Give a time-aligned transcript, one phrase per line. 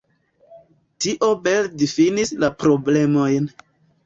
[1.05, 3.49] Tio bele difinis la problemon.